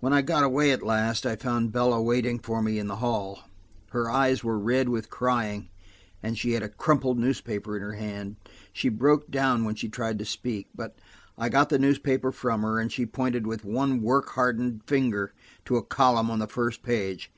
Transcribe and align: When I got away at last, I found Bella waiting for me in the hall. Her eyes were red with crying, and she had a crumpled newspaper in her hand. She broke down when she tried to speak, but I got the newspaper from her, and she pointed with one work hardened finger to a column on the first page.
When 0.00 0.14
I 0.14 0.22
got 0.22 0.42
away 0.42 0.70
at 0.70 0.82
last, 0.82 1.26
I 1.26 1.36
found 1.36 1.70
Bella 1.70 2.00
waiting 2.00 2.38
for 2.38 2.62
me 2.62 2.78
in 2.78 2.86
the 2.86 2.96
hall. 3.04 3.40
Her 3.90 4.08
eyes 4.10 4.42
were 4.42 4.58
red 4.58 4.88
with 4.88 5.10
crying, 5.10 5.68
and 6.22 6.38
she 6.38 6.52
had 6.52 6.62
a 6.62 6.68
crumpled 6.70 7.18
newspaper 7.18 7.76
in 7.76 7.82
her 7.82 7.92
hand. 7.92 8.36
She 8.72 8.88
broke 8.88 9.30
down 9.30 9.64
when 9.66 9.74
she 9.74 9.90
tried 9.90 10.18
to 10.18 10.24
speak, 10.24 10.68
but 10.74 10.98
I 11.36 11.50
got 11.50 11.68
the 11.68 11.78
newspaper 11.78 12.32
from 12.32 12.62
her, 12.62 12.80
and 12.80 12.90
she 12.90 13.04
pointed 13.04 13.46
with 13.46 13.66
one 13.66 14.00
work 14.00 14.30
hardened 14.30 14.84
finger 14.86 15.34
to 15.66 15.76
a 15.76 15.82
column 15.84 16.30
on 16.30 16.38
the 16.38 16.46
first 16.46 16.82
page. 16.82 17.30